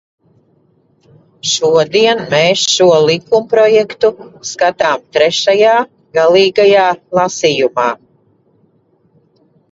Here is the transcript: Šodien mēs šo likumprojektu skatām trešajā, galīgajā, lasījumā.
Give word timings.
Šodien 1.49 2.21
mēs 2.29 2.61
šo 2.77 2.87
likumprojektu 3.09 4.09
skatām 4.51 5.03
trešajā, 5.17 5.75
galīgajā, 6.19 6.87
lasījumā. 7.19 7.85